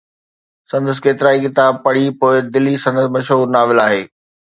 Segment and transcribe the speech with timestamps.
[0.71, 4.01] سندس ڪيترائي ڪتاب پڙهي پوءِ ”دلي“ سندس مشهور ناول آهي.